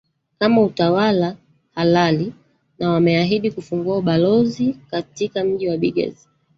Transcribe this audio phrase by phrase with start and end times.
[0.39, 1.35] kama utawala
[1.75, 2.33] halali
[2.79, 6.27] na wameahidi kufungua balozi katika mji wa bigaz